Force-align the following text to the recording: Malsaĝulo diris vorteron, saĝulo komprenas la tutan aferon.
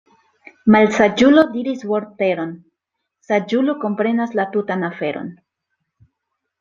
Malsaĝulo 0.75 1.43
diris 1.57 1.83
vorteron, 1.91 2.55
saĝulo 3.29 3.77
komprenas 3.87 4.37
la 4.41 4.47
tutan 4.57 4.89
aferon. 4.89 5.29